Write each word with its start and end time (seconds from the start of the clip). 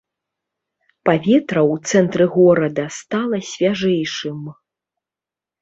Паветра 1.09 1.61
ў 1.71 1.75
цэнтры 1.93 2.25
горада 2.37 2.85
стала 2.97 3.37
свяжэйшым. 3.51 4.39